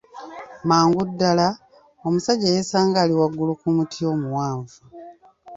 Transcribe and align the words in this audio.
Mangu 0.69 1.01
ddala, 1.09 1.47
omusajja 2.05 2.47
yeesanga 2.55 2.97
ali 3.03 3.13
waggulu 3.19 3.53
ku 3.61 3.67
muti 3.75 3.99
omuwanvu. 4.13 4.77